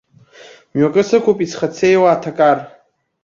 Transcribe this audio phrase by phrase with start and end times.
[0.73, 2.57] Мҩакы сықәуп исхацеиуа аҭакар.